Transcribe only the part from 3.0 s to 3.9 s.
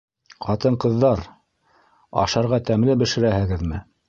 бешерәһегеҙме?